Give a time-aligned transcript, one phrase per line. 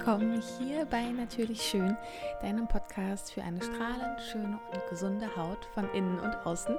[0.00, 1.94] Willkommen hier bei Natürlich Schön,
[2.40, 6.74] deinem Podcast für eine strahlend schöne und gesunde Haut von innen und außen.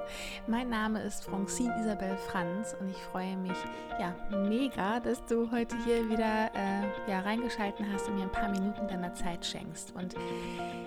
[0.48, 3.56] Mein Name ist Francine Isabel Franz und ich freue mich
[4.00, 8.48] ja mega, dass du heute hier wieder äh, ja, reingeschalten hast und mir ein paar
[8.48, 9.94] Minuten deiner Zeit schenkst.
[9.94, 10.16] Und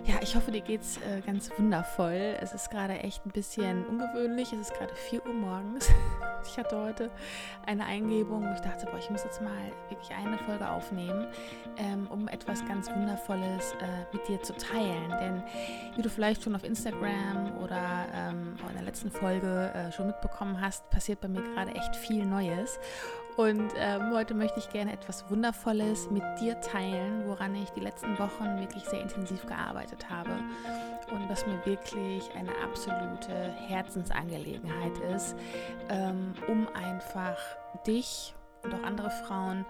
[0.04, 2.36] ja, ich hoffe, dir geht's äh, ganz wundervoll.
[2.42, 4.52] Es ist gerade echt ein bisschen ungewöhnlich.
[4.52, 5.90] Es ist gerade 4 Uhr morgens.
[6.48, 7.10] Ich hatte heute
[7.66, 9.52] eine Eingebung, wo ich dachte, boah, ich muss jetzt mal
[9.90, 11.26] wirklich eine Folge aufnehmen,
[11.78, 15.10] ähm, um etwas ganz Wundervolles äh, mit dir zu teilen.
[15.20, 15.44] Denn
[15.96, 20.60] wie du vielleicht schon auf Instagram oder ähm, in der letzten Folge äh, schon mitbekommen
[20.62, 22.80] hast, passiert bei mir gerade echt viel Neues.
[23.38, 28.18] Und ähm, heute möchte ich gerne etwas Wundervolles mit dir teilen, woran ich die letzten
[28.18, 30.32] Wochen wirklich sehr intensiv gearbeitet habe
[31.12, 35.36] und was mir wirklich eine absolute Herzensangelegenheit ist,
[35.90, 37.38] ähm, um einfach
[37.86, 38.34] dich
[38.64, 39.66] und auch andere Frauen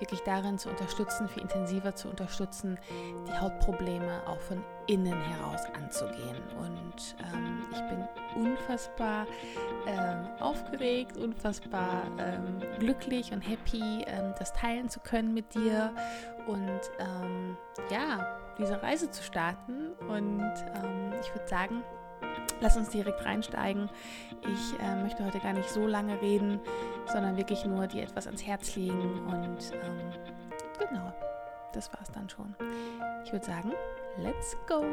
[0.00, 2.78] wirklich darin zu unterstützen, viel intensiver zu unterstützen,
[3.26, 6.36] die Hautprobleme auch von innen heraus anzugehen.
[6.58, 9.26] Und ähm, ich bin unfassbar
[9.86, 15.92] ähm, aufgeregt, unfassbar ähm, glücklich und happy, ähm, das teilen zu können mit dir
[16.46, 17.56] und ähm,
[17.90, 19.92] ja, diese Reise zu starten.
[20.08, 21.82] Und ähm, ich würde sagen,
[22.60, 23.88] Lass uns direkt reinsteigen.
[24.42, 26.60] Ich äh, möchte heute gar nicht so lange reden,
[27.06, 29.26] sondern wirklich nur dir etwas ans Herz legen.
[29.26, 30.12] Und ähm,
[30.78, 31.12] genau,
[31.72, 32.54] das war es dann schon.
[33.24, 33.72] Ich würde sagen,
[34.18, 34.84] let's go!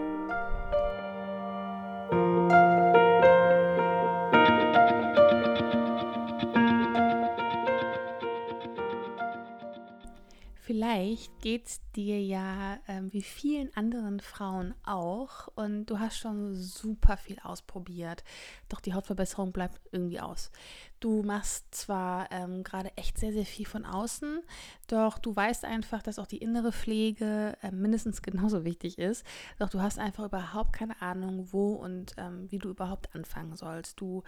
[10.84, 16.56] Vielleicht geht es dir ja ähm, wie vielen anderen Frauen auch und du hast schon
[16.56, 18.26] super viel ausprobiert,
[18.68, 20.52] doch die Hautverbesserung bleibt irgendwie aus.
[21.00, 24.40] Du machst zwar ähm, gerade echt sehr, sehr viel von außen,
[24.88, 29.26] doch du weißt einfach, dass auch die innere Pflege äh, mindestens genauso wichtig ist.
[29.60, 34.00] Doch du hast einfach überhaupt keine Ahnung, wo und ähm, wie du überhaupt anfangen sollst.
[34.00, 34.24] Du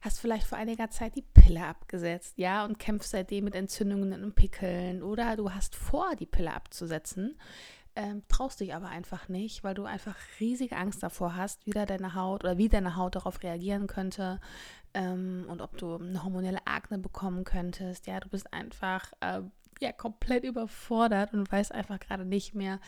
[0.00, 4.34] hast vielleicht vor einiger Zeit die Pille abgesetzt, ja, und kämpfst seitdem mit Entzündungen und
[4.34, 5.02] Pickeln.
[5.02, 7.36] Oder du hast vor, die Pille abzusetzen
[7.94, 12.14] ähm, traust dich aber einfach nicht, weil du einfach riesige Angst davor hast, wie deine
[12.14, 14.40] Haut oder wie deine Haut darauf reagieren könnte
[14.94, 18.06] ähm, und ob du eine hormonelle Akne bekommen könntest.
[18.06, 19.42] Ja, du bist einfach äh,
[19.80, 22.80] ja, komplett überfordert und weißt einfach gerade nicht mehr,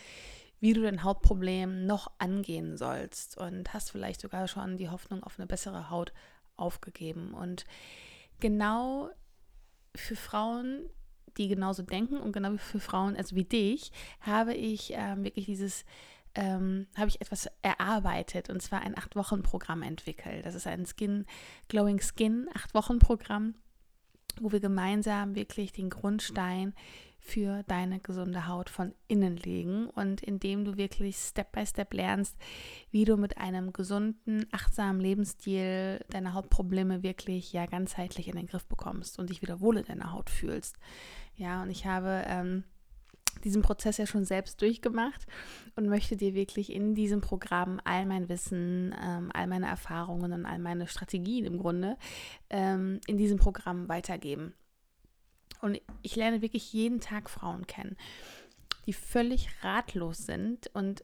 [0.60, 5.38] wie du dein Hautproblem noch angehen sollst und hast vielleicht sogar schon die Hoffnung auf
[5.38, 6.14] eine bessere Haut
[6.56, 7.34] aufgegeben.
[7.34, 7.66] Und
[8.40, 9.10] genau
[9.94, 10.88] für Frauen,
[11.38, 15.46] die genauso denken und genau wie für Frauen, also wie dich, habe ich ähm, wirklich
[15.46, 15.84] dieses,
[16.34, 20.44] ähm, habe ich etwas erarbeitet und zwar ein Acht-Wochen-Programm entwickelt.
[20.46, 21.26] Das ist ein Skin,
[21.68, 23.54] Glowing Skin Acht-Wochen-Programm,
[24.40, 26.74] wo wir gemeinsam wirklich den Grundstein
[27.24, 32.36] für deine gesunde Haut von innen legen und indem du wirklich Step by Step lernst,
[32.90, 38.66] wie du mit einem gesunden, achtsamen Lebensstil deine Hautprobleme wirklich ja ganzheitlich in den Griff
[38.66, 40.76] bekommst und dich wieder wohl in deiner Haut fühlst.
[41.34, 42.62] Ja, und ich habe ähm,
[43.42, 45.26] diesen Prozess ja schon selbst durchgemacht
[45.76, 50.44] und möchte dir wirklich in diesem Programm all mein Wissen, ähm, all meine Erfahrungen und
[50.44, 51.96] all meine Strategien im Grunde
[52.50, 54.52] ähm, in diesem Programm weitergeben.
[55.64, 57.96] Und ich lerne wirklich jeden Tag Frauen kennen,
[58.84, 61.02] die völlig ratlos sind und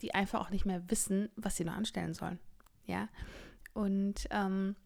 [0.00, 2.38] die einfach auch nicht mehr wissen, was sie noch anstellen sollen.
[2.86, 3.10] Ja.
[3.74, 4.76] Und ähm,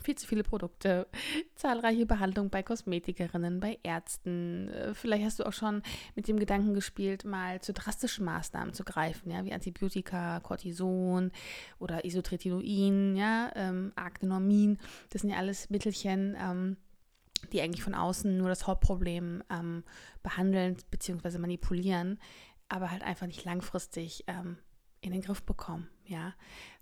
[0.00, 1.06] viel zu viele Produkte,
[1.54, 4.68] zahlreiche Behandlungen bei Kosmetikerinnen, bei Ärzten.
[4.70, 5.80] Äh, vielleicht hast du auch schon
[6.16, 11.30] mit dem Gedanken gespielt, mal zu drastischen Maßnahmen zu greifen, ja, wie Antibiotika, Cortison
[11.78, 14.80] oder Isotretinoin, ja, ähm, Agnenormin.
[15.10, 16.78] Das sind ja alles Mittelchen, ähm,
[17.52, 19.84] die eigentlich von außen nur das Hauptproblem ähm,
[20.22, 21.38] behandeln bzw.
[21.38, 22.18] manipulieren,
[22.68, 24.58] aber halt einfach nicht langfristig ähm,
[25.00, 26.34] in den Griff bekommen, ja.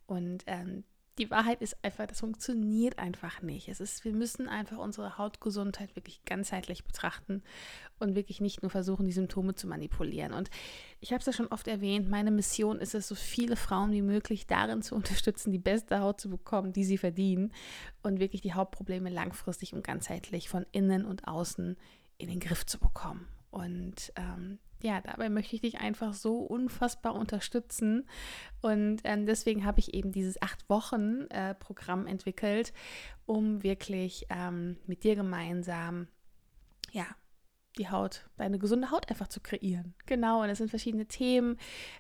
[0.07, 0.85] Und ähm,
[1.19, 3.69] die Wahrheit ist einfach, das funktioniert einfach nicht.
[3.69, 7.43] Es ist, wir müssen einfach unsere Hautgesundheit wirklich ganzheitlich betrachten
[7.99, 10.33] und wirklich nicht nur versuchen, die Symptome zu manipulieren.
[10.33, 10.51] Und
[11.01, 14.03] ich habe es ja schon oft erwähnt, meine Mission ist es, so viele Frauen wie
[14.03, 17.53] möglich darin zu unterstützen, die beste Haut zu bekommen, die sie verdienen
[18.03, 21.77] und wirklich die Hautprobleme langfristig und ganzheitlich von innen und außen
[22.19, 23.27] in den Griff zu bekommen.
[23.51, 28.09] Und ähm, ja, dabei möchte ich dich einfach so unfassbar unterstützen.
[28.63, 32.73] Und ähm, deswegen habe ich eben dieses Acht-Wochen-Programm äh, entwickelt,
[33.27, 36.09] um wirklich ähm, mit dir gemeinsam,
[36.93, 37.07] ja,
[37.79, 39.95] die Haut, deine gesunde Haut einfach zu kreieren.
[40.07, 41.57] Genau, und es sind verschiedene Themen,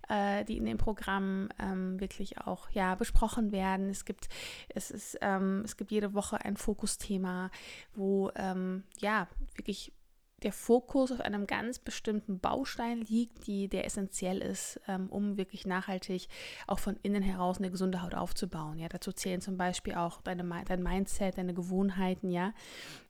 [0.08, 3.88] äh, die in dem Programm ähm, wirklich auch ja besprochen werden.
[3.88, 4.29] Es gibt,
[4.69, 7.50] es ist, ähm, es gibt jede Woche ein Fokusthema,
[7.94, 9.93] wo ähm, ja wirklich
[10.42, 15.66] der Fokus auf einem ganz bestimmten Baustein liegt, die, der essentiell ist, ähm, um wirklich
[15.66, 16.28] nachhaltig
[16.66, 18.78] auch von innen heraus eine gesunde Haut aufzubauen.
[18.78, 22.52] Ja, dazu zählen zum Beispiel auch deine, dein Mindset, deine Gewohnheiten, ja.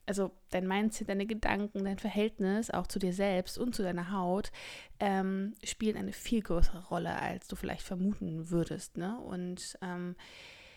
[0.05, 4.51] Also dein Mindset, deine Gedanken, dein Verhältnis auch zu dir selbst und zu deiner Haut
[4.99, 8.97] ähm, spielen eine viel größere Rolle, als du vielleicht vermuten würdest.
[8.97, 9.17] Ne?
[9.19, 10.15] Und ähm,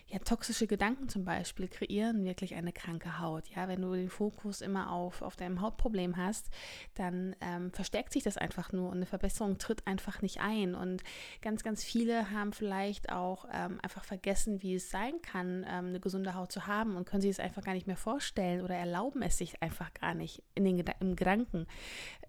[0.07, 3.49] ja, toxische Gedanken zum Beispiel kreieren wirklich eine kranke Haut.
[3.49, 6.51] Ja, wenn du den Fokus immer auf, auf deinem Hautproblem hast,
[6.95, 10.75] dann ähm, verstärkt sich das einfach nur und eine Verbesserung tritt einfach nicht ein.
[10.75, 11.03] Und
[11.41, 16.01] ganz, ganz viele haben vielleicht auch ähm, einfach vergessen, wie es sein kann, ähm, eine
[16.01, 19.23] gesunde Haut zu haben und können sich es einfach gar nicht mehr vorstellen oder erlauben
[19.23, 21.67] es sich einfach gar nicht in den, im Gedanken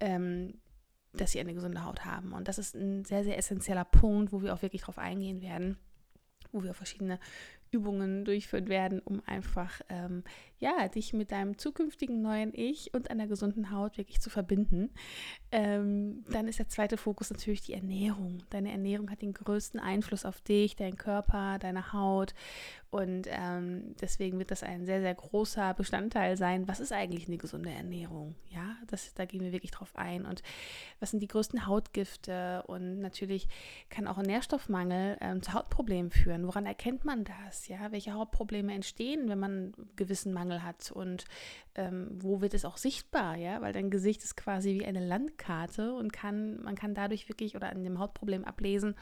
[0.00, 0.54] ähm,
[1.12, 2.34] dass sie eine gesunde Haut haben.
[2.34, 5.78] Und das ist ein sehr, sehr essentieller Punkt, wo wir auch wirklich drauf eingehen werden
[6.52, 7.18] wo wir verschiedene
[7.70, 10.22] Übungen durchführen werden, um einfach ähm,
[10.58, 14.90] ja, dich mit deinem zukünftigen neuen Ich und einer gesunden Haut wirklich zu verbinden.
[15.52, 18.42] Ähm, dann ist der zweite Fokus natürlich die Ernährung.
[18.50, 22.34] Deine Ernährung hat den größten Einfluss auf dich, deinen Körper, deine Haut.
[22.90, 26.66] Und ähm, deswegen wird das ein sehr, sehr großer Bestandteil sein.
[26.66, 28.36] Was ist eigentlich eine gesunde Ernährung?
[28.48, 30.24] Ja, das, da gehen wir wirklich drauf ein.
[30.24, 30.42] Und
[31.00, 32.62] was sind die größten Hautgifte?
[32.66, 33.48] Und natürlich
[33.90, 36.46] kann auch ein Nährstoffmangel ähm, zu Hautproblemen führen.
[36.46, 37.68] Woran erkennt man das?
[37.68, 41.24] Ja, welche Hautprobleme entstehen, wenn man gewissen Mangel Mangel hat und
[41.74, 45.94] ähm, wo wird es auch sichtbar, ja, weil dein Gesicht ist quasi wie eine Landkarte
[45.94, 48.94] und kann, man kann dadurch wirklich oder an dem Hautproblem ablesen,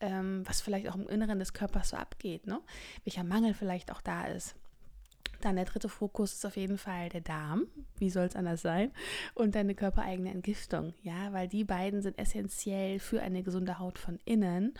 [0.00, 2.60] ähm, was vielleicht auch im Inneren des Körpers so abgeht, ne?
[3.04, 4.56] welcher Mangel vielleicht auch da ist.
[5.40, 7.66] Dann der dritte Fokus ist auf jeden Fall der Darm.
[7.98, 8.92] Wie soll es anders sein?
[9.34, 10.94] Und deine körpereigene Entgiftung.
[11.02, 14.74] Ja, weil die beiden sind essentiell für eine gesunde Haut von innen.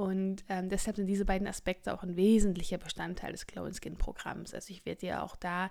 [0.00, 4.54] Und ähm, deshalb sind diese beiden Aspekte auch ein wesentlicher Bestandteil des Glow Skin Programms.
[4.54, 5.70] Also ich werde dir auch da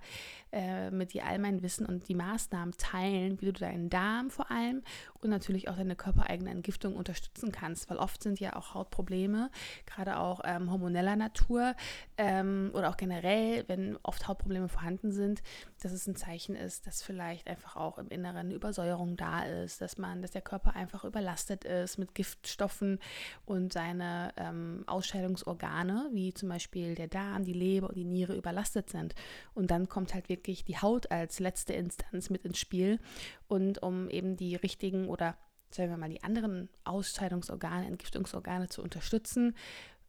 [0.52, 4.52] äh, mit dir all mein Wissen und die Maßnahmen teilen, wie du deinen Darm vor
[4.52, 4.84] allem
[5.22, 9.50] und natürlich auch deine körpereigene Entgiftung unterstützen kannst, weil oft sind ja auch Hautprobleme,
[9.86, 11.76] gerade auch ähm, hormoneller Natur
[12.18, 15.42] ähm, oder auch generell, wenn oft Hautprobleme vorhanden sind,
[15.82, 19.82] dass es ein Zeichen ist, dass vielleicht einfach auch im Inneren eine Übersäuerung da ist,
[19.82, 23.00] dass man, dass der Körper einfach überlastet ist mit Giftstoffen
[23.46, 28.90] und seine ähm, Ausscheidungsorgane, wie zum Beispiel der Darm, die Leber und die Niere überlastet
[28.90, 29.16] sind.
[29.54, 33.00] Und dann kommt halt wirklich die Haut als letzte Instanz mit ins Spiel
[33.48, 35.38] und um eben die richtigen oder
[35.72, 39.56] sagen wir mal die anderen Ausscheidungsorgane, Entgiftungsorgane zu unterstützen.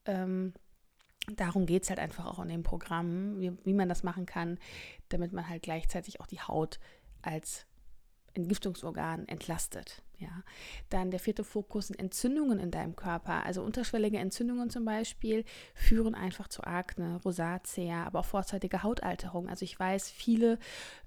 [0.07, 0.55] Ähm,
[1.37, 4.59] darum geht es halt einfach auch in dem Programm, wie, wie man das machen kann,
[5.09, 6.79] damit man halt gleichzeitig auch die Haut
[7.23, 7.67] als
[8.35, 10.03] Entgiftungsorgan entlastet.
[10.21, 10.43] Ja.
[10.91, 13.47] Dann der vierte Fokus sind Entzündungen in deinem Körper.
[13.47, 15.45] Also unterschwellige Entzündungen zum Beispiel
[15.75, 19.49] führen einfach zu Akne, Rosacea, aber auch vorzeitige Hautalterung.
[19.49, 20.59] Also ich weiß, viele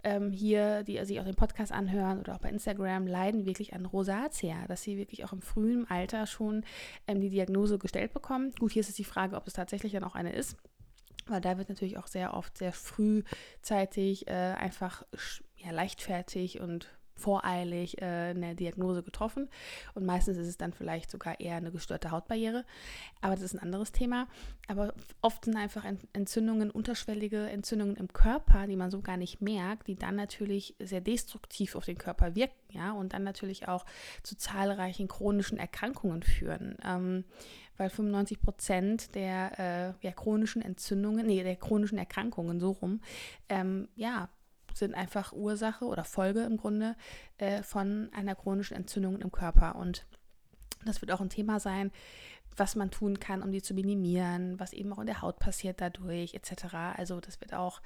[0.04, 3.86] ähm, hier, die sich auch den Podcast anhören oder auch bei Instagram, leiden wirklich an
[3.86, 6.66] Rosacea, dass sie wirklich auch im frühen Alter schon
[7.08, 8.52] ähm, die Diagnose gestellt bekommen.
[8.58, 10.58] Gut, hier ist es die Frage, ob es tatsächlich dann auch eine ist.
[11.28, 15.06] Weil da wird natürlich auch sehr oft sehr frühzeitig äh, einfach
[15.56, 19.50] ja, leichtfertig und voreilig äh, eine Diagnose getroffen
[19.94, 22.66] und meistens ist es dann vielleicht sogar eher eine gestörte Hautbarriere,
[23.22, 24.28] aber das ist ein anderes Thema.
[24.68, 29.88] Aber oft sind einfach Entzündungen, unterschwellige Entzündungen im Körper, die man so gar nicht merkt,
[29.88, 33.86] die dann natürlich sehr destruktiv auf den Körper wirken, ja, und dann natürlich auch
[34.24, 36.78] zu zahlreichen chronischen Erkrankungen führen.
[36.84, 37.26] Ähm,
[37.78, 43.02] weil 95 Prozent der äh, ja, chronischen Entzündungen, nee, der chronischen Erkrankungen so rum,
[43.50, 44.30] ähm, ja,
[44.74, 46.96] sind einfach Ursache oder Folge im Grunde
[47.38, 49.76] äh, von einer chronischen Entzündung im Körper.
[49.76, 50.06] Und
[50.86, 51.92] das wird auch ein Thema sein,
[52.56, 55.82] was man tun kann, um die zu minimieren, was eben auch in der Haut passiert
[55.82, 56.76] dadurch, etc.
[56.96, 57.82] Also das wird auch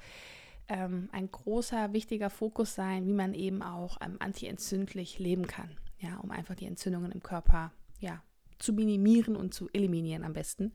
[0.68, 6.18] ähm, ein großer, wichtiger Fokus sein, wie man eben auch ähm, antientzündlich leben kann, ja,
[6.18, 8.22] um einfach die Entzündungen im Körper ja,
[8.58, 10.72] zu minimieren und zu eliminieren am besten.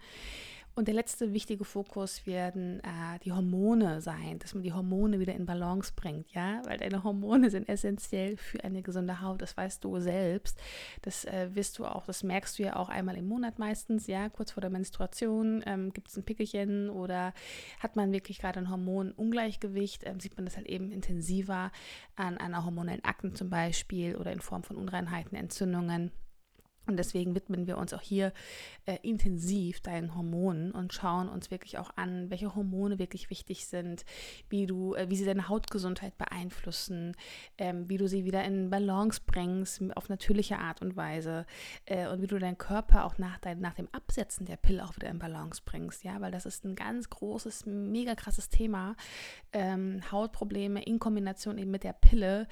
[0.76, 5.36] Und der letzte wichtige Fokus werden äh, die Hormone sein, dass man die Hormone wieder
[5.36, 9.44] in Balance bringt, ja, weil deine Hormone sind essentiell für eine gesunde Haut.
[9.44, 10.60] Das weißt du selbst.
[11.04, 14.30] Das äh, wirst du auch, das merkst du ja auch einmal im Monat meistens, ja,
[14.30, 17.34] kurz vor der Menstruation ähm, gibt es ein Pickelchen oder
[17.80, 21.72] hat man wirklich gerade ein Hormonungleichgewicht, ähm, sieht man das halt eben intensiver
[22.16, 26.12] an einer hormonellen Akne zum Beispiel oder in Form von Unreinheiten, Entzündungen.
[26.86, 28.34] Und deswegen widmen wir uns auch hier
[28.86, 34.04] äh, intensiv deinen Hormonen und schauen uns wirklich auch an, welche Hormone wirklich wichtig sind,
[34.50, 37.16] wie du, äh, wie sie deine Hautgesundheit beeinflussen,
[37.58, 41.46] ähm, wie du sie wieder in Balance bringst auf natürliche Art und Weise
[41.86, 44.96] äh, und wie du deinen Körper auch nach, dein, nach dem Absetzen der Pille auch
[44.96, 48.96] wieder in Balance bringst, ja, weil das ist ein ganz großes, mega krasses Thema.
[49.54, 52.48] Ähm, Hautprobleme in Kombination eben mit der Pille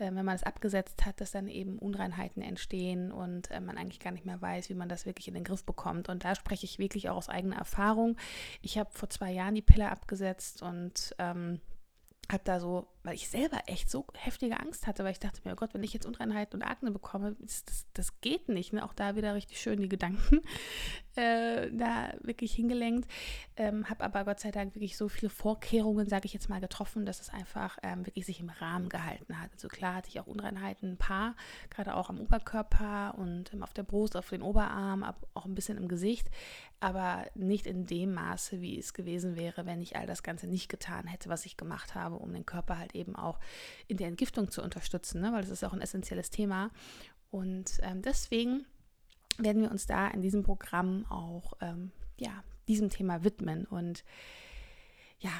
[0.00, 4.12] wenn man es abgesetzt hat, dass dann eben Unreinheiten entstehen und äh, man eigentlich gar
[4.12, 6.08] nicht mehr weiß, wie man das wirklich in den Griff bekommt.
[6.08, 8.16] Und da spreche ich wirklich auch aus eigener Erfahrung.
[8.62, 11.60] Ich habe vor zwei Jahren die Pille abgesetzt und ähm,
[12.30, 15.52] habe da so, weil ich selber echt so heftige Angst hatte, weil ich dachte mir,
[15.52, 18.72] oh Gott, wenn ich jetzt Unreinheiten und Akne bekomme, das, das, das geht nicht.
[18.72, 18.84] Ne?
[18.84, 20.40] Auch da wieder richtig schön die Gedanken
[21.16, 23.10] äh, da wirklich hingelenkt.
[23.56, 27.06] Ähm, habe aber Gott sei Dank wirklich so viele Vorkehrungen, sage ich jetzt mal, getroffen,
[27.06, 29.50] dass es einfach ähm, wirklich sich im Rahmen gehalten hat.
[29.54, 31.36] Also klar hatte ich auch Unreinheiten, ein paar,
[31.70, 35.04] gerade auch am Oberkörper und ähm, auf der Brust, auf den Oberarm,
[35.34, 36.28] auch ein bisschen im Gesicht,
[36.80, 40.68] aber nicht in dem Maße, wie es gewesen wäre, wenn ich all das Ganze nicht
[40.68, 43.38] getan hätte, was ich gemacht habe um den Körper halt eben auch
[43.88, 45.32] in der Entgiftung zu unterstützen, ne?
[45.32, 46.70] weil das ist auch ein essentielles Thema.
[47.30, 48.66] Und ähm, deswegen
[49.38, 53.64] werden wir uns da in diesem Programm auch ähm, ja, diesem Thema widmen.
[53.66, 54.04] Und
[55.18, 55.32] ja,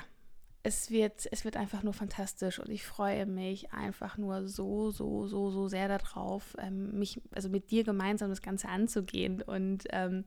[0.63, 5.27] es wird, es wird einfach nur fantastisch und ich freue mich einfach nur so, so,
[5.27, 9.43] so, so sehr darauf, ähm, mich, also mit dir gemeinsam das Ganze anzugehen.
[9.43, 10.25] Und ähm,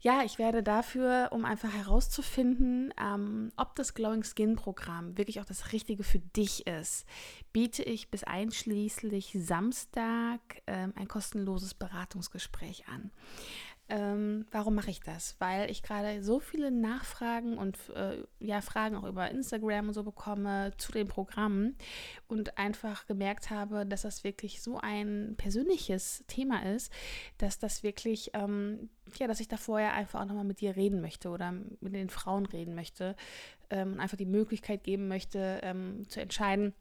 [0.00, 5.44] ja, ich werde dafür, um einfach herauszufinden, ähm, ob das Glowing Skin Programm wirklich auch
[5.44, 7.06] das Richtige für dich ist,
[7.52, 13.10] biete ich bis einschließlich Samstag ähm, ein kostenloses Beratungsgespräch an.
[13.88, 15.36] Ähm, warum mache ich das?
[15.38, 20.02] Weil ich gerade so viele Nachfragen und äh, ja, Fragen auch über Instagram und so
[20.02, 21.76] bekomme zu den Programmen
[22.26, 26.92] und einfach gemerkt habe, dass das wirklich so ein persönliches Thema ist,
[27.38, 31.00] dass das wirklich, ähm, ja, dass ich da vorher einfach auch nochmal mit dir reden
[31.00, 33.14] möchte oder mit den Frauen reden möchte
[33.70, 36.74] ähm, und einfach die Möglichkeit geben möchte, ähm, zu entscheiden,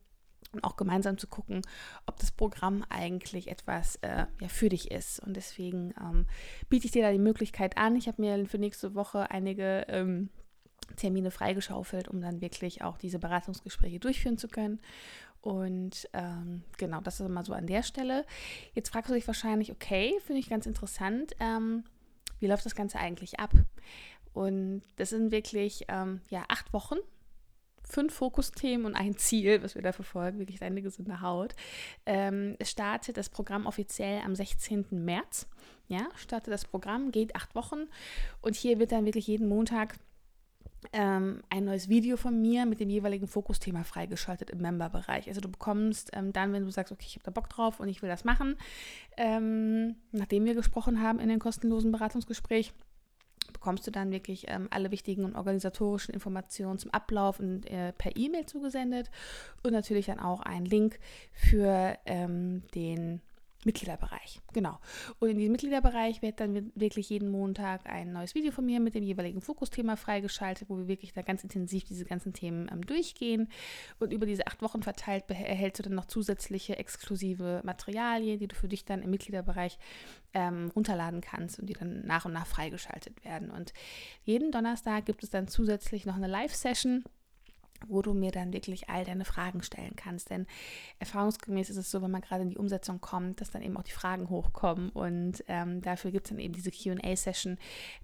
[0.52, 1.62] und auch gemeinsam zu gucken,
[2.06, 5.20] ob das Programm eigentlich etwas äh, ja, für dich ist.
[5.20, 6.25] Und deswegen ähm,
[6.70, 7.96] biete ich dir da die Möglichkeit an.
[7.96, 10.30] Ich habe mir für nächste Woche einige ähm,
[10.96, 14.80] Termine freigeschaufelt, um dann wirklich auch diese Beratungsgespräche durchführen zu können.
[15.42, 18.25] Und ähm, genau, das ist mal so an der Stelle.
[18.74, 21.84] Jetzt fragst du dich wahrscheinlich, okay, finde ich ganz interessant, ähm,
[22.40, 23.52] wie läuft das Ganze eigentlich ab?
[24.34, 26.98] Und das sind wirklich ähm, ja, acht Wochen
[27.88, 31.56] fünf Fokusthemen und ein Ziel, was wir da verfolgen, wirklich deine gesunde Haut.
[32.06, 34.86] Ähm, startet das Programm offiziell am 16.
[34.92, 35.48] März.
[35.88, 37.88] Ja, startet das Programm, geht acht Wochen
[38.42, 39.96] und hier wird dann wirklich jeden Montag
[40.94, 45.27] ähm, ein neues Video von mir mit dem jeweiligen Fokusthema freigeschaltet im Member-Bereich.
[45.27, 47.88] Also du bekommst ähm, dann, wenn du sagst, okay, ich habe da Bock drauf und
[47.88, 48.56] ich will das machen,
[49.18, 52.74] ähm, nachdem wir gesprochen haben in dem kostenlosen Beratungsgespräch,
[53.54, 58.15] bekommst du dann wirklich ähm, alle wichtigen und organisatorischen Informationen zum Ablauf und, äh, per
[58.15, 59.10] E-Mail zugesendet
[59.63, 61.00] und natürlich dann auch einen Link
[61.32, 63.22] für ähm, den
[63.66, 64.42] Mitgliederbereich.
[64.54, 64.80] Genau.
[65.20, 68.96] Und in diesem Mitgliederbereich wird dann wirklich jeden Montag ein neues Video von mir mit
[68.96, 73.50] dem jeweiligen Fokusthema freigeschaltet, wo wir wirklich da ganz intensiv diese ganzen Themen ähm, durchgehen.
[74.00, 78.56] Und über diese acht Wochen verteilt erhältst du dann noch zusätzliche exklusive Materialien, die du
[78.56, 79.78] für dich dann im Mitgliederbereich
[80.34, 83.50] ähm, runterladen kannst und die dann nach und nach freigeschaltet werden.
[83.50, 83.74] Und
[84.24, 87.04] jeden Donnerstag gibt es dann zusätzlich noch eine Live-Session
[87.88, 90.30] wo du mir dann wirklich all deine Fragen stellen kannst.
[90.30, 90.46] Denn
[91.00, 93.84] erfahrungsgemäß ist es so, wenn man gerade in die Umsetzung kommt, dass dann eben auch
[93.84, 94.89] die Fragen hochkommen.
[94.89, 97.58] Und ähm, dafür gibt es dann eben diese QA-Session,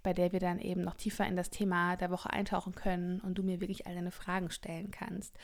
[0.04, 3.36] bei der wir dann eben noch tiefer in das Thema der Woche eintauchen können und
[3.36, 5.38] du mir wirklich all deine Fragen stellen kannst.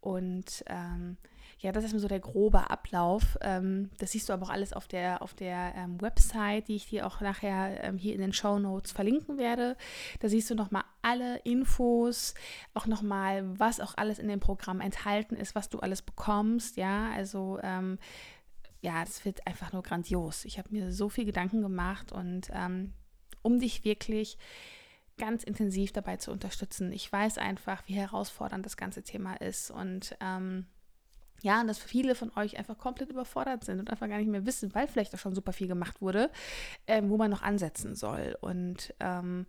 [0.00, 1.16] Und ähm,
[1.60, 3.36] ja, das ist mir so der grobe Ablauf.
[3.42, 6.88] Ähm, das siehst du aber auch alles auf der, auf der ähm, Website, die ich
[6.88, 9.76] dir auch nachher ähm, hier in den Show Notes verlinken werde.
[10.20, 12.34] Da siehst du nochmal alle Infos,
[12.72, 16.78] auch nochmal, was auch alles in dem Programm enthalten ist, was du alles bekommst.
[16.78, 17.98] Ja, also ähm,
[18.80, 20.46] ja, das wird einfach nur grandios.
[20.46, 22.94] Ich habe mir so viel Gedanken gemacht und ähm,
[23.42, 24.38] um dich wirklich
[25.18, 26.90] ganz intensiv dabei zu unterstützen.
[26.90, 30.66] Ich weiß einfach, wie herausfordernd das ganze Thema ist und ähm,
[31.42, 34.46] ja, und dass viele von euch einfach komplett überfordert sind und einfach gar nicht mehr
[34.46, 36.30] wissen, weil vielleicht auch schon super viel gemacht wurde,
[36.86, 38.36] ähm, wo man noch ansetzen soll.
[38.40, 39.46] Und ähm,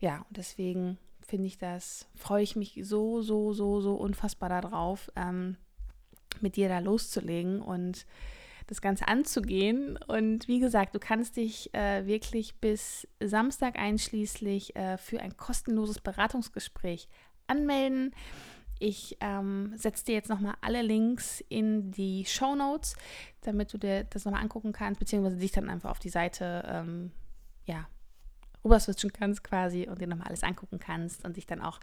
[0.00, 5.56] ja, deswegen finde ich das, freue ich mich so, so, so, so unfassbar darauf, ähm,
[6.40, 8.06] mit dir da loszulegen und
[8.66, 9.98] das Ganze anzugehen.
[10.08, 16.00] Und wie gesagt, du kannst dich äh, wirklich bis Samstag einschließlich äh, für ein kostenloses
[16.00, 17.08] Beratungsgespräch
[17.46, 18.14] anmelden.
[18.82, 22.96] Ich ähm, setze dir jetzt nochmal alle Links in die Show Notes,
[23.42, 27.12] damit du dir das nochmal angucken kannst, beziehungsweise dich dann einfach auf die Seite, ähm,
[27.66, 27.86] ja,
[28.64, 31.78] rüberswitchen kannst quasi und dir nochmal alles angucken kannst und dich dann auch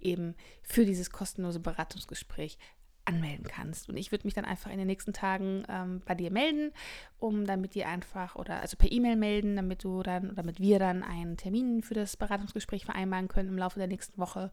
[0.00, 2.58] eben für dieses kostenlose Beratungsgespräch
[3.06, 3.88] anmelden kannst.
[3.88, 6.72] Und ich würde mich dann einfach in den nächsten Tagen ähm, bei dir melden,
[7.18, 10.78] um dann mit dir einfach oder also per E-Mail melden, damit du dann, damit wir
[10.78, 14.50] dann einen Termin für das Beratungsgespräch vereinbaren können im Laufe der nächsten Woche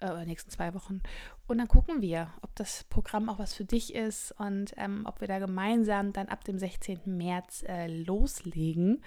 [0.00, 1.00] äh, oder nächsten zwei Wochen.
[1.46, 5.20] Und dann gucken wir, ob das Programm auch was für dich ist und ähm, ob
[5.20, 7.00] wir da gemeinsam dann ab dem 16.
[7.06, 9.02] März äh, loslegen.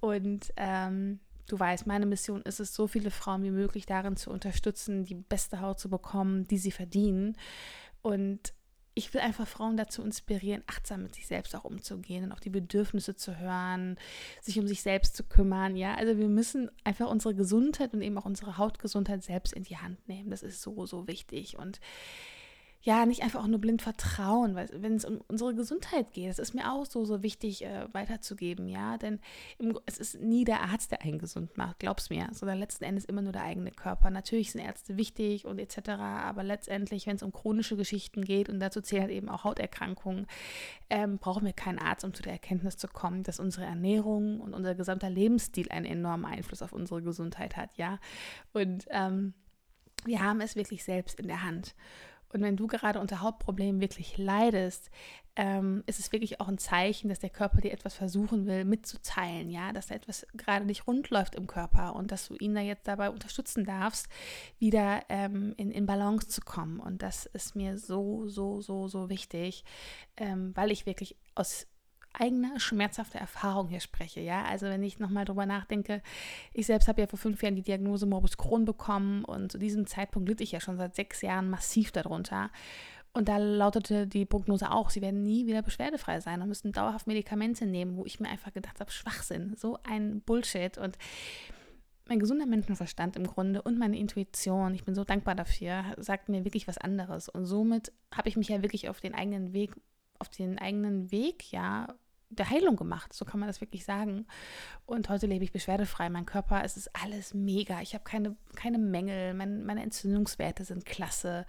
[0.00, 4.30] Und ähm, Du weißt, meine Mission ist es, so viele Frauen wie möglich darin zu
[4.30, 7.36] unterstützen, die beste Haut zu bekommen, die sie verdienen.
[8.04, 8.52] Und
[8.94, 12.50] ich will einfach Frauen dazu inspirieren, achtsam mit sich selbst auch umzugehen und auf die
[12.50, 13.96] Bedürfnisse zu hören,
[14.42, 15.74] sich um sich selbst zu kümmern.
[15.74, 19.78] Ja, also wir müssen einfach unsere Gesundheit und eben auch unsere Hautgesundheit selbst in die
[19.78, 20.30] Hand nehmen.
[20.30, 21.56] Das ist so, so wichtig.
[21.58, 21.80] Und
[22.84, 26.38] ja, nicht einfach auch nur blind vertrauen, weil wenn es um unsere Gesundheit geht, das
[26.38, 29.20] ist mir auch so, so wichtig äh, weiterzugeben, ja, denn
[29.58, 33.06] im, es ist nie der Arzt, der einen gesund macht, glaub's mir, sondern letzten Endes
[33.06, 34.10] immer nur der eigene Körper.
[34.10, 38.60] Natürlich sind Ärzte wichtig und etc., aber letztendlich, wenn es um chronische Geschichten geht und
[38.60, 40.26] dazu zählt eben auch Hauterkrankungen,
[40.90, 44.52] ähm, brauchen wir keinen Arzt, um zu der Erkenntnis zu kommen, dass unsere Ernährung und
[44.52, 47.98] unser gesamter Lebensstil einen enormen Einfluss auf unsere Gesundheit hat, ja,
[48.52, 49.32] und ähm,
[50.04, 51.74] wir haben es wirklich selbst in der Hand.
[52.34, 54.90] Und wenn du gerade unter Hautproblemen wirklich leidest,
[55.36, 59.50] ähm, ist es wirklich auch ein Zeichen, dass der Körper dir etwas versuchen will mitzuteilen,
[59.50, 62.60] ja, dass da etwas gerade nicht rund läuft im Körper und dass du ihn da
[62.60, 64.08] jetzt dabei unterstützen darfst,
[64.58, 66.80] wieder ähm, in, in Balance zu kommen.
[66.80, 69.64] Und das ist mir so, so, so, so wichtig,
[70.16, 71.68] ähm, weil ich wirklich aus
[72.14, 74.20] eigene schmerzhafte Erfahrung hier spreche.
[74.20, 76.02] Ja, also wenn ich nochmal drüber nachdenke,
[76.52, 79.86] ich selbst habe ja vor fünf Jahren die Diagnose Morbus Crohn bekommen und zu diesem
[79.86, 82.50] Zeitpunkt litt ich ja schon seit sechs Jahren massiv darunter.
[83.16, 87.06] Und da lautete die Prognose auch, sie werden nie wieder beschwerdefrei sein und müssen dauerhaft
[87.06, 90.78] Medikamente nehmen, wo ich mir einfach gedacht habe, Schwachsinn, so ein Bullshit.
[90.78, 90.98] Und
[92.08, 96.44] mein gesunder Menschenverstand im Grunde und meine Intuition, ich bin so dankbar dafür, sagt mir
[96.44, 97.28] wirklich was anderes.
[97.28, 99.76] Und somit habe ich mich ja wirklich auf den eigenen Weg,
[100.18, 101.94] auf den eigenen Weg, ja,
[102.38, 104.26] der Heilung gemacht, so kann man das wirklich sagen.
[104.86, 106.08] Und heute lebe ich beschwerdefrei.
[106.10, 107.80] Mein Körper, es ist alles mega.
[107.80, 111.46] Ich habe keine, keine Mängel, mein, meine Entzündungswerte sind klasse.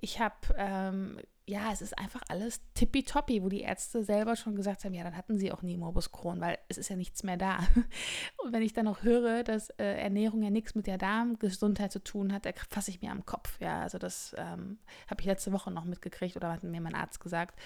[0.00, 4.84] Ich habe ähm, ja, es ist einfach alles tippitoppi, wo die Ärzte selber schon gesagt
[4.84, 7.36] haben, ja, dann hatten sie auch nie Morbus Crohn, weil es ist ja nichts mehr
[7.36, 7.58] da.
[8.42, 12.02] Und wenn ich dann noch höre, dass äh, Ernährung ja nichts mit der Darmgesundheit zu
[12.02, 13.60] tun hat, da fasse ich mir am Kopf.
[13.60, 14.78] Ja, also das ähm,
[15.08, 17.56] habe ich letzte Woche noch mitgekriegt oder hat mir mein Arzt gesagt,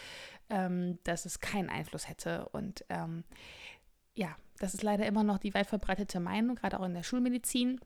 [0.51, 2.51] ähm, dass es keinen Einfluss hätte.
[2.51, 3.25] Und ähm,
[4.15, 7.81] ja, das ist leider immer noch die weit verbreitete Meinung, gerade auch in der Schulmedizin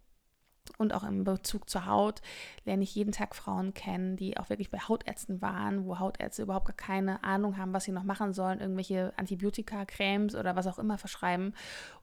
[0.79, 2.21] und auch im Bezug zur Haut
[2.65, 6.67] lerne ich jeden Tag Frauen kennen, die auch wirklich bei Hautärzten waren, wo Hautärzte überhaupt
[6.67, 10.79] gar keine Ahnung haben, was sie noch machen sollen, irgendwelche Antibiotika, Cremes oder was auch
[10.79, 11.55] immer verschreiben.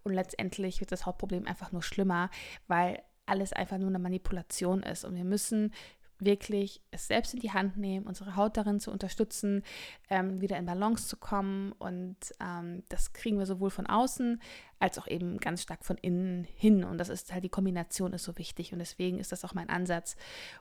[0.04, 2.30] Und letztendlich wird das Hautproblem einfach nur schlimmer,
[2.68, 5.06] weil alles einfach nur eine Manipulation ist.
[5.06, 5.74] Und wir müssen
[6.22, 9.64] wirklich es selbst in die Hand nehmen, unsere Haut darin zu unterstützen,
[10.10, 11.74] ähm, wieder in Balance zu kommen.
[11.74, 14.42] Und ähm, das kriegen wir sowohl von außen
[14.80, 16.84] als auch eben ganz stark von innen hin.
[16.84, 18.72] Und das ist halt die Kombination ist so wichtig.
[18.72, 20.16] Und deswegen ist das auch mein Ansatz.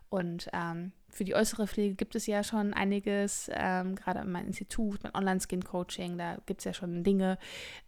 [0.08, 4.46] Und ähm, für die äußere Pflege gibt es ja schon einiges, ähm, gerade in meinem
[4.46, 7.38] Institut, mein Online-Skin-Coaching, da gibt es ja schon Dinge,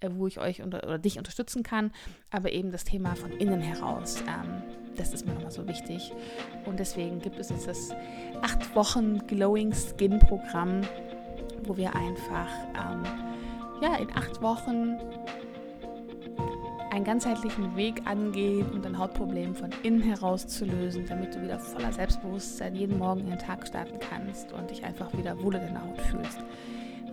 [0.00, 1.92] äh, wo ich euch unter, oder dich unterstützen kann.
[2.30, 4.62] Aber eben das Thema von innen heraus, ähm,
[4.96, 6.12] das ist mir nochmal so wichtig.
[6.66, 7.90] Und deswegen gibt es jetzt das
[8.42, 10.82] acht Wochen Glowing Skin Programm,
[11.64, 13.04] wo wir einfach ähm,
[13.80, 14.98] ja, in acht Wochen
[16.92, 21.58] einen ganzheitlichen Weg angehen, um dein Hautproblem von innen heraus zu lösen, damit du wieder
[21.58, 25.62] voller Selbstbewusstsein jeden Morgen in den Tag starten kannst und dich einfach wieder wohl in
[25.62, 26.38] deiner Haut fühlst.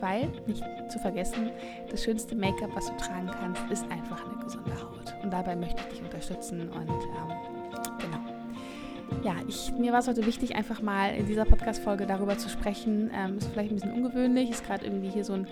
[0.01, 1.49] Weil, nicht zu vergessen,
[1.89, 5.13] das schönste Make-up, was du tragen kannst, ist einfach eine gesunde Haut.
[5.23, 9.23] Und dabei möchte ich dich unterstützen und ähm, genau.
[9.23, 13.11] Ja, ich, mir war es heute wichtig, einfach mal in dieser Podcast-Folge darüber zu sprechen.
[13.13, 15.47] Ähm, ist vielleicht ein bisschen ungewöhnlich, ist gerade irgendwie hier so ein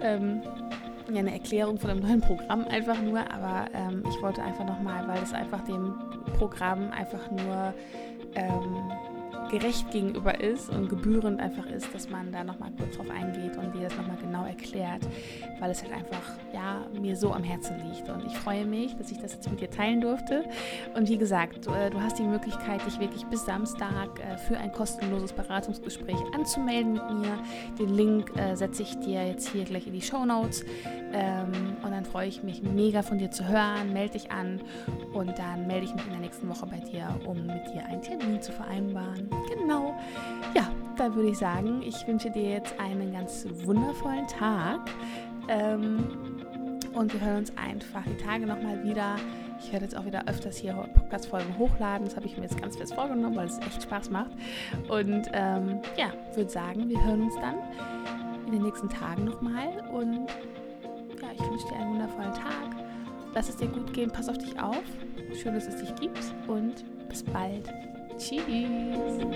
[0.00, 0.42] ähm,
[1.12, 5.06] ja, eine Erklärung von einem neuen Programm einfach nur, aber ähm, ich wollte einfach nochmal,
[5.08, 5.94] weil es einfach dem
[6.38, 7.74] Programm einfach nur
[8.34, 8.92] ähm,
[9.50, 13.74] gerecht gegenüber ist und gebührend einfach ist, dass man da nochmal kurz drauf eingeht und
[13.74, 15.06] dir das nochmal genau erklärt,
[15.60, 18.08] weil es halt einfach, ja, mir so am Herzen liegt.
[18.08, 20.44] Und ich freue mich, dass ich das jetzt mit dir teilen durfte.
[20.94, 24.72] Und wie gesagt, du, äh, hast die Möglichkeit, dich wirklich bis Samstag äh, für ein
[24.72, 27.38] kostenloses Beratungsgespräch anzumelden mit mir.
[27.78, 30.64] Den Link äh, setze ich dir jetzt hier gleich in die Show Notes.
[31.12, 33.92] Ähm, und dann freue ich mich mega von dir zu hören.
[33.92, 34.60] Melde dich an
[35.12, 38.02] und dann melde ich mich in der nächsten Woche bei dir, um mit dir einen
[38.02, 39.28] Termin zu vereinbaren.
[39.48, 39.94] Genau.
[40.54, 44.80] Ja, dann würde ich sagen, ich wünsche dir jetzt einen ganz wundervollen Tag.
[45.48, 46.04] Ähm,
[46.94, 49.16] und wir hören uns einfach die Tage nochmal wieder.
[49.60, 52.06] Ich werde jetzt auch wieder öfters hier Podcast-Folgen hochladen.
[52.06, 54.30] Das habe ich mir jetzt ganz fest vorgenommen, weil es echt Spaß macht.
[54.88, 57.56] Und ähm, ja, würde sagen, wir hören uns dann
[58.46, 59.68] in den nächsten Tagen nochmal.
[59.92, 60.26] Und
[61.20, 62.76] ja, ich wünsche dir einen wundervollen Tag.
[63.34, 64.82] Lass es dir gut gehen, pass auf dich auf.
[65.34, 67.68] Schön, dass es dich gibt und bis bald.
[68.18, 69.26] Tschüss.